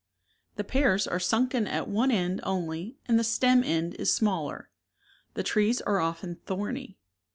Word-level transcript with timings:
The 0.55 0.63
pears 0.63 1.05
are 1.05 1.19
sunken 1.19 1.67
at 1.67 1.87
one 1.87 2.09
end 2.09 2.39
only, 2.41 2.97
and 3.05 3.19
the 3.19 3.23
stem 3.23 3.63
end 3.63 3.93
is 3.99 4.11
smaller. 4.11 4.71
The 5.35 5.43
trees 5.43 5.79
are 5.81 5.99
often 5.99 6.37
thorny. 6.47 6.97